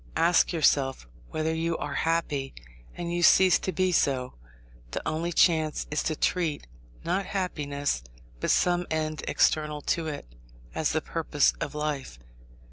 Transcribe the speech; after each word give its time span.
Ask 0.17 0.51
yourself 0.51 1.07
whether 1.29 1.53
you 1.53 1.77
are 1.77 1.93
happy, 1.93 2.55
and 2.95 3.13
you 3.13 3.21
cease 3.21 3.59
to 3.59 3.71
be 3.71 3.91
so. 3.91 4.33
The 4.89 5.07
only 5.07 5.31
chance 5.31 5.85
is 5.91 6.01
to 6.01 6.15
treat, 6.15 6.65
not 7.03 7.27
happiness, 7.27 8.01
but 8.39 8.49
some 8.49 8.87
end 8.89 9.23
external 9.27 9.79
to 9.93 10.07
it, 10.07 10.25
as 10.73 10.93
the 10.93 11.01
purpose 11.01 11.53
of 11.61 11.75
life. 11.75 12.17